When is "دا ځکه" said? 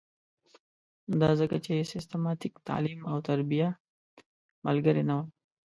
1.21-1.57